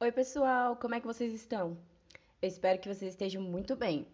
Oi, 0.00 0.12
pessoal, 0.12 0.76
como 0.76 0.94
é 0.94 1.00
que 1.00 1.06
vocês 1.08 1.34
estão? 1.34 1.76
Eu 2.40 2.48
espero 2.48 2.78
que 2.78 2.86
vocês 2.86 3.10
estejam 3.10 3.42
muito 3.42 3.74
bem. 3.74 4.06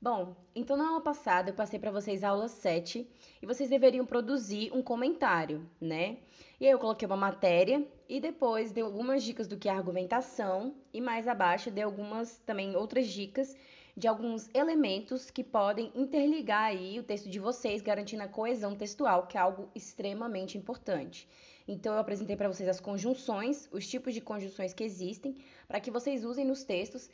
Bom, 0.00 0.36
então 0.54 0.76
na 0.76 0.86
aula 0.86 1.00
passada 1.00 1.50
eu 1.50 1.54
passei 1.54 1.76
para 1.76 1.90
vocês 1.90 2.22
a 2.22 2.28
aula 2.28 2.46
7 2.46 3.04
e 3.42 3.44
vocês 3.44 3.68
deveriam 3.68 4.06
produzir 4.06 4.70
um 4.72 4.80
comentário, 4.80 5.68
né? 5.80 6.18
E 6.60 6.66
aí 6.66 6.70
eu 6.70 6.78
coloquei 6.78 7.04
uma 7.04 7.16
matéria 7.16 7.84
e 8.08 8.20
depois 8.20 8.70
dei 8.70 8.84
algumas 8.84 9.24
dicas 9.24 9.48
do 9.48 9.56
que 9.56 9.68
é 9.68 9.72
argumentação 9.72 10.72
e 10.94 11.00
mais 11.00 11.26
abaixo 11.26 11.68
dei 11.68 11.82
algumas 11.82 12.38
também 12.46 12.76
outras 12.76 13.08
dicas 13.08 13.56
de 13.96 14.06
alguns 14.06 14.48
elementos 14.54 15.32
que 15.32 15.42
podem 15.42 15.90
interligar 15.96 16.66
aí 16.66 17.00
o 17.00 17.02
texto 17.02 17.28
de 17.28 17.40
vocês, 17.40 17.82
garantindo 17.82 18.22
a 18.22 18.28
coesão 18.28 18.76
textual, 18.76 19.26
que 19.26 19.36
é 19.36 19.40
algo 19.40 19.68
extremamente 19.74 20.56
importante. 20.56 21.28
Então 21.66 21.94
eu 21.94 22.00
apresentei 22.00 22.36
para 22.36 22.48
vocês 22.48 22.68
as 22.68 22.80
conjunções, 22.80 23.68
os 23.72 23.86
tipos 23.86 24.14
de 24.14 24.20
conjunções 24.20 24.72
que 24.72 24.84
existem, 24.84 25.36
para 25.68 25.80
que 25.80 25.90
vocês 25.90 26.24
usem 26.24 26.44
nos 26.44 26.64
textos. 26.64 27.08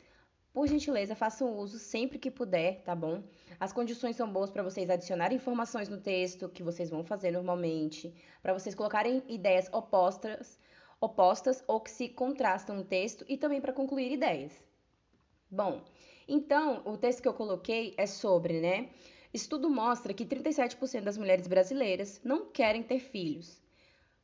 Por 0.51 0.67
gentileza, 0.67 1.15
façam 1.15 1.57
uso 1.57 1.77
sempre 1.77 2.17
que 2.17 2.31
puder, 2.31 2.81
tá 2.81 2.95
bom? 2.95 3.23
As 3.59 3.71
condições 3.71 4.15
são 4.15 4.31
boas 4.31 4.49
para 4.49 4.63
vocês 4.63 4.89
adicionarem 4.89 5.37
informações 5.37 5.87
no 5.87 6.01
texto, 6.01 6.49
que 6.49 6.63
vocês 6.63 6.89
vão 6.89 7.03
fazer 7.03 7.31
normalmente, 7.31 8.13
para 8.41 8.53
vocês 8.53 8.73
colocarem 8.73 9.23
ideias 9.27 9.69
opostas, 9.71 10.57
opostas 10.99 11.63
ou 11.67 11.79
que 11.79 11.91
se 11.91 12.09
contrastam 12.09 12.75
no 12.75 12.83
texto 12.83 13.23
e 13.27 13.37
também 13.37 13.61
para 13.61 13.71
concluir 13.71 14.11
ideias. 14.11 14.51
Bom, 15.51 15.81
então, 16.27 16.81
o 16.85 16.97
texto 16.97 17.21
que 17.21 17.27
eu 17.27 17.33
coloquei 17.33 17.93
é 17.97 18.05
sobre, 18.05 18.59
né? 18.59 18.89
Estudo 19.33 19.69
mostra 19.69 20.13
que 20.13 20.25
37% 20.25 21.01
das 21.01 21.17
mulheres 21.17 21.47
brasileiras 21.47 22.19
não 22.23 22.47
querem 22.47 22.81
ter 22.81 22.99
filhos. 22.99 23.61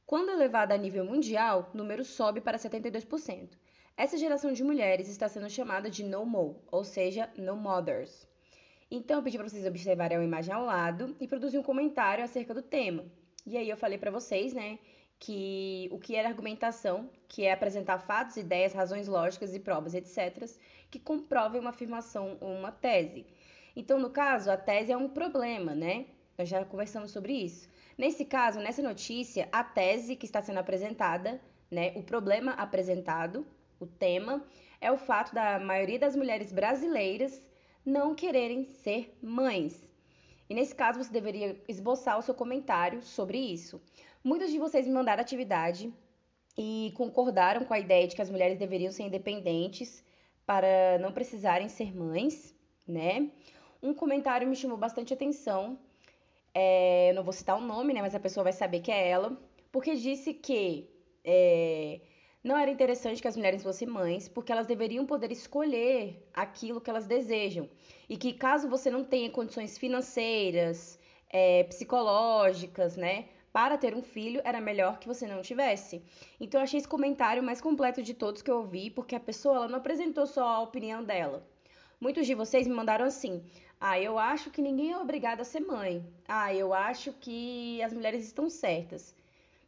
Quando 0.06 0.30
elevada 0.30 0.74
a 0.76 0.78
nível 0.78 1.04
mundial, 1.04 1.72
o 1.74 1.78
número 1.78 2.06
sobe 2.06 2.40
para 2.40 2.60
72%. 2.60 3.50
Essa 3.98 4.18
geração 4.18 4.54
de 4.54 4.64
mulheres 4.64 5.08
está 5.08 5.28
sendo 5.28 5.50
chamada 5.50 5.90
de 5.90 6.04
no 6.04 6.26
mo, 6.26 6.62
ou 6.72 6.84
seja, 6.84 7.28
no 7.36 7.56
mothers. 7.56 8.28
Então, 8.92 9.18
eu 9.18 9.24
pedi 9.24 9.38
para 9.38 9.50
vocês 9.50 9.66
observarem 9.66 10.18
a 10.18 10.24
imagem 10.24 10.54
ao 10.54 10.64
lado 10.64 11.16
e 11.20 11.28
produzir 11.28 11.58
um 11.58 11.64
comentário 11.64 12.24
acerca 12.24 12.54
do 12.54 12.62
tema. 12.62 13.04
E 13.48 13.58
aí 13.58 13.68
eu 13.68 13.78
falei 13.78 13.98
para 13.98 14.12
vocês, 14.12 14.54
né, 14.54 14.78
que 15.18 15.90
o 15.92 15.98
que 15.98 16.16
era 16.16 16.30
argumentação, 16.30 17.10
que 17.28 17.46
é 17.46 17.52
apresentar 17.52 17.98
fatos, 17.98 18.38
ideias, 18.38 18.74
razões 18.74 19.08
lógicas 19.08 19.56
e 19.56 19.60
provas, 19.60 19.96
etc., 19.96 20.48
que 20.92 21.00
comprovem 21.00 21.60
uma 21.60 21.72
afirmação 21.72 22.38
ou 22.40 22.54
uma 22.54 22.72
tese. 22.72 23.26
Então, 23.76 24.00
no 24.00 24.12
caso, 24.12 24.52
a 24.52 24.58
tese 24.58 24.92
é 24.92 24.98
um 24.98 25.10
problema, 25.10 25.74
né? 25.74 26.06
Nós 26.38 26.48
já 26.48 26.64
conversamos 26.64 27.10
sobre 27.12 27.34
isso. 27.34 27.68
Nesse 27.98 28.26
caso, 28.26 28.60
nessa 28.60 28.82
notícia, 28.82 29.48
a 29.52 29.64
tese 29.64 30.16
que 30.16 30.26
está 30.26 30.42
sendo 30.42 30.60
apresentada, 30.60 31.42
né, 31.72 31.94
o 31.96 32.04
problema 32.04 32.52
apresentado, 32.52 33.46
o 33.80 33.86
tema, 33.86 34.46
é 34.82 34.92
o 34.92 34.98
fato 34.98 35.34
da 35.34 35.60
maioria 35.60 35.98
das 35.98 36.16
mulheres 36.16 36.52
brasileiras 36.52 37.42
não 37.86 38.14
quererem 38.14 38.66
ser 38.66 39.18
mães. 39.22 39.88
E 40.50 40.54
nesse 40.54 40.76
caso, 40.76 41.04
você 41.04 41.12
deveria 41.12 41.60
esboçar 41.68 42.20
o 42.20 42.22
seu 42.22 42.34
comentário 42.34 43.02
sobre 43.02 43.38
isso. 43.38 43.82
Muitos 44.24 44.52
de 44.52 44.60
vocês 44.60 44.86
me 44.86 44.94
mandaram 44.94 45.22
atividade 45.22 45.92
e 46.58 46.92
concordaram 46.96 47.66
com 47.66 47.74
a 47.74 47.80
ideia 47.80 48.08
de 48.08 48.16
que 48.16 48.22
as 48.22 48.30
mulheres 48.30 48.58
deveriam 48.58 48.92
ser 48.92 49.04
independentes 49.04 50.04
para 50.46 51.00
não 51.00 51.12
precisarem 51.12 51.70
ser 51.70 51.96
mães, 51.96 52.54
né? 52.88 53.30
Um 53.82 53.94
comentário 53.94 54.48
me 54.48 54.56
chamou 54.56 54.78
bastante 54.78 55.14
atenção 55.14 55.80
é, 56.58 57.10
eu 57.10 57.16
não 57.16 57.24
vou 57.24 57.34
citar 57.34 57.58
o 57.58 57.62
nome, 57.62 57.94
né? 57.94 58.02
Mas 58.02 58.16
a 58.16 58.20
pessoa 58.20 58.46
vai 58.46 58.54
saber 58.54 58.80
que 58.80 58.90
é 58.90 59.10
ela. 59.10 59.38
Porque 59.74 59.94
disse 59.94 60.34
que 60.34 60.90
é, 61.22 62.00
não 62.42 62.58
era 62.58 62.72
interessante 62.72 63.22
que 63.22 63.28
as 63.28 63.36
mulheres 63.36 63.62
fossem 63.62 63.86
mães, 63.88 64.30
porque 64.30 64.54
elas 64.54 64.66
deveriam 64.66 65.06
poder 65.06 65.32
escolher 65.34 66.26
aquilo 66.34 66.80
que 66.80 66.90
elas 66.90 67.06
desejam. 67.06 67.70
E 68.08 68.16
que 68.16 68.32
caso 68.32 68.70
você 68.70 68.90
não 68.90 69.04
tenha 69.04 69.30
condições 69.30 69.78
financeiras, 69.78 70.98
é, 71.30 71.66
psicológicas, 71.66 72.96
né? 72.96 73.26
Para 73.52 73.78
ter 73.78 73.94
um 73.94 74.02
filho, 74.02 74.42
era 74.46 74.62
melhor 74.62 75.00
que 75.00 75.08
você 75.08 75.28
não 75.28 75.42
tivesse. 75.42 76.02
Então, 76.40 76.62
eu 76.62 76.64
achei 76.64 76.78
esse 76.78 76.88
comentário 76.88 77.44
mais 77.44 77.60
completo 77.60 78.02
de 78.02 78.14
todos 78.14 78.42
que 78.42 78.52
eu 78.52 78.58
ouvi, 78.60 78.90
porque 78.90 79.16
a 79.16 79.20
pessoa 79.20 79.56
ela 79.58 79.68
não 79.68 79.80
apresentou 79.80 80.26
só 80.26 80.48
a 80.48 80.62
opinião 80.62 81.04
dela. 81.04 81.46
Muitos 82.00 82.28
de 82.28 82.36
vocês 82.36 82.68
me 82.68 82.74
mandaram 82.74 83.06
assim: 83.06 83.44
ah, 83.80 84.00
eu 84.00 84.18
acho 84.18 84.50
que 84.50 84.62
ninguém 84.62 84.92
é 84.92 84.98
obrigado 84.98 85.42
a 85.42 85.46
ser 85.46 85.60
mãe. 85.60 86.06
Ah, 86.28 86.54
eu 86.54 86.74
acho 86.74 87.12
que 87.14 87.82
as 87.82 87.94
mulheres 87.94 88.26
estão 88.26 88.50
certas. 88.50 89.14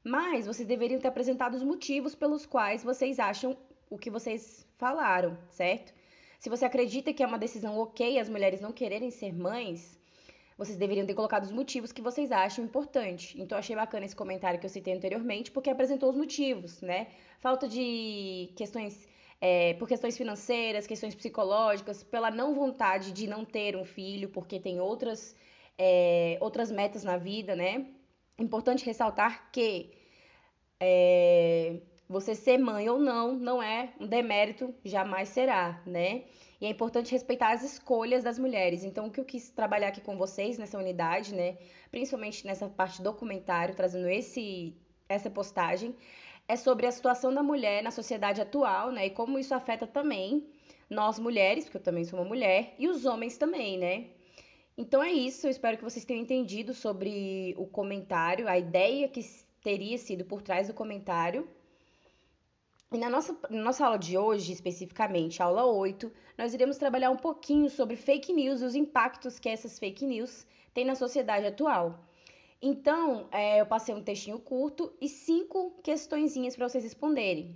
Mas 0.03 0.47
vocês 0.47 0.68
deveriam 0.68 1.00
ter 1.00 1.09
apresentado 1.09 1.56
os 1.56 1.63
motivos 1.63 2.16
pelos 2.16 2.45
quais 2.45 2.84
vocês 2.84 3.19
acham 3.19 3.57
o 3.90 3.97
que 3.97 4.09
vocês 4.09 4.66
falaram, 4.78 5.38
certo? 5.50 5.94
Se 6.40 6.50
você 6.50 6.66
acredita 6.66 7.13
que 7.13 7.23
é 7.23 7.28
uma 7.28 7.38
decisão 7.38 7.78
ok 7.78 8.19
as 8.19 8.29
mulheres 8.29 8.62
não 8.62 8.72
quererem 8.72 9.12
ser 9.12 9.34
mães, 9.34 9.97
vocês 10.57 10.78
deveriam 10.78 11.06
ter 11.06 11.13
colocado 11.13 11.44
os 11.44 11.51
motivos 11.51 11.91
que 11.91 12.01
vocês 12.01 12.31
acham 12.31 12.66
importante. 12.66 13.39
Então, 13.39 13.57
achei 13.57 13.75
bacana 13.75 14.06
esse 14.06 14.16
comentário 14.16 14.59
que 14.59 14.66
eu 14.66 14.69
citei 14.69 14.94
anteriormente, 14.94 15.51
porque 15.51 15.69
apresentou 15.69 16.09
os 16.09 16.16
motivos, 16.16 16.81
né? 16.81 17.07
Falta 17.39 17.68
de 17.68 18.50
questões 18.56 19.07
é, 19.40 19.74
por 19.75 19.88
questões 19.88 20.18
financeiras, 20.18 20.88
questões 20.88 21.16
psicológicas, 21.16 22.03
pela 22.03 22.31
não 22.31 22.53
vontade 22.56 23.12
de 23.12 23.28
não 23.28 23.46
ter 23.46 23.75
um 23.75 23.86
filho, 23.86 24.30
porque 24.30 24.59
tem 24.59 24.80
outras, 24.80 25.36
é, 25.78 26.38
outras 26.42 26.72
metas 26.72 27.03
na 27.03 27.18
vida, 27.18 27.56
né? 27.56 27.86
Importante 28.40 28.86
ressaltar 28.86 29.52
que 29.52 29.92
é, 30.80 31.80
você 32.09 32.34
ser 32.36 32.58
mãe 32.58 32.90
ou 32.90 33.00
não 33.00 33.34
não 33.34 33.62
é 33.62 33.94
um 34.00 34.08
demérito, 34.08 34.74
jamais 34.84 35.30
será, 35.30 35.81
né? 35.86 36.24
E 36.59 36.66
é 36.66 36.69
importante 36.69 37.12
respeitar 37.12 37.52
as 37.52 37.64
escolhas 37.64 38.24
das 38.24 38.40
mulheres. 38.40 38.84
Então, 38.84 39.08
o 39.08 39.12
que 39.12 39.19
eu 39.19 39.25
quis 39.25 39.50
trabalhar 39.50 39.90
aqui 39.90 40.02
com 40.02 40.18
vocês 40.18 40.58
nessa 40.58 40.78
unidade, 40.78 41.36
né? 41.36 41.58
Principalmente 41.92 42.46
nessa 42.48 42.68
parte 42.68 43.02
documentário, 43.02 43.75
trazendo 43.75 44.09
esse, 44.09 44.75
essa 45.08 45.30
postagem, 45.30 45.96
é 46.47 46.56
sobre 46.56 46.88
a 46.88 46.91
situação 46.91 47.34
da 47.34 47.44
mulher 47.44 47.84
na 47.84 47.91
sociedade 47.91 48.41
atual, 48.41 48.91
né? 48.91 49.08
E 49.08 49.09
como 49.09 49.38
isso 49.38 49.53
afeta 49.53 49.85
também 49.85 50.47
nós 50.90 51.19
mulheres, 51.19 51.66
porque 51.66 51.78
eu 51.78 51.84
também 51.84 52.06
sou 52.06 52.19
uma 52.19 52.28
mulher, 52.28 52.74
e 52.80 52.88
os 52.88 53.06
homens 53.06 53.38
também, 53.38 53.78
né? 53.78 54.08
Então 54.78 55.03
é 55.03 55.12
isso, 55.12 55.47
eu 55.47 55.52
espero 55.52 55.78
que 55.78 55.84
vocês 55.84 56.06
tenham 56.06 56.22
entendido 56.22 56.74
sobre 56.74 57.53
o 57.57 57.66
comentário, 57.66 58.47
a 58.47 58.57
ideia 58.57 59.07
que 59.09 59.22
teria 59.62 59.97
sido 59.97 60.24
por 60.24 60.41
trás 60.41 60.68
do 60.68 60.74
comentário. 60.74 61.47
E 62.94 62.97
na 62.97 63.09
nossa, 63.09 63.38
na 63.50 63.63
nossa 63.63 63.86
aula 63.86 64.00
de 64.00 64.18
hoje, 64.18 64.53
especificamente, 64.53 65.41
aula 65.41 65.66
8, 65.66 66.09
nós 66.38 66.53
iremos 66.53 66.78
trabalhar 66.78 67.09
um 67.09 67.18
pouquinho 67.18 67.69
sobre 67.69 67.97
fake 67.97 68.31
news 68.31 68.62
e 68.62 68.66
os 68.66 68.75
impactos 68.75 69.40
que 69.40 69.50
essas 69.50 69.78
fake 69.78 70.06
news 70.06 70.46
têm 70.74 70.86
na 70.86 70.96
sociedade 70.96 71.46
atual. 71.47 72.00
Então, 72.62 73.28
é, 73.31 73.62
eu 73.62 73.66
passei 73.66 73.94
um 73.94 74.03
textinho 74.03 74.40
curto 74.40 74.91
e 75.00 75.07
cinco 75.07 75.72
questõezinhas 75.84 76.56
para 76.56 76.68
vocês 76.68 76.84
responderem. 76.84 77.56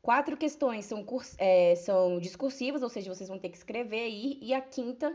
Quatro 0.00 0.36
questões 0.36 0.86
são, 0.86 1.04
é, 1.36 1.74
são 1.74 2.18
discursivas, 2.18 2.82
ou 2.82 2.88
seja, 2.88 3.14
vocês 3.14 3.28
vão 3.28 3.38
ter 3.38 3.50
que 3.50 3.58
escrever 3.58 4.04
aí, 4.04 4.38
e 4.40 4.54
a 4.54 4.60
quinta 4.60 5.14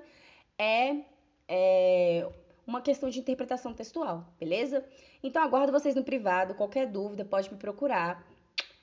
é, 0.57 0.97
é 1.47 2.29
uma 2.67 2.81
questão 2.81 3.09
de 3.09 3.19
interpretação 3.19 3.73
textual, 3.73 4.25
beleza? 4.39 4.85
Então, 5.23 5.41
aguardo 5.41 5.71
vocês 5.71 5.95
no 5.95 6.03
privado. 6.03 6.53
Qualquer 6.53 6.87
dúvida, 6.87 7.25
pode 7.25 7.51
me 7.51 7.57
procurar. 7.57 8.25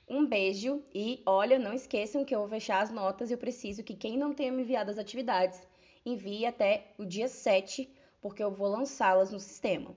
Um 0.07 0.25
beijo 0.25 0.83
e 0.93 1.21
olha, 1.25 1.57
não 1.57 1.73
esqueçam 1.73 2.25
que 2.25 2.35
eu 2.35 2.39
vou 2.39 2.49
fechar 2.49 2.81
as 2.81 2.91
notas 2.91 3.29
e 3.29 3.33
eu 3.33 3.37
preciso 3.37 3.83
que 3.83 3.95
quem 3.95 4.17
não 4.17 4.33
tenha 4.33 4.51
me 4.51 4.63
enviado 4.63 4.91
as 4.91 4.97
atividades 4.97 5.65
envie 6.05 6.45
até 6.45 6.87
o 6.97 7.05
dia 7.05 7.29
7, 7.29 7.89
porque 8.19 8.43
eu 8.43 8.51
vou 8.51 8.67
lançá-las 8.67 9.31
no 9.31 9.39
sistema. 9.39 9.95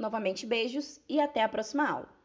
Novamente, 0.00 0.46
beijos 0.46 0.98
e 1.06 1.20
até 1.20 1.42
a 1.42 1.48
próxima 1.48 1.86
aula. 1.86 2.08